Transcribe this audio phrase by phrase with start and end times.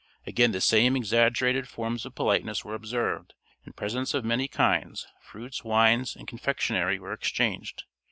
[0.25, 5.63] Again the same exaggerated forms of politeness were observed, and presents of many kinds, fruits,
[5.63, 7.83] wines, and confectionery, were exchanged.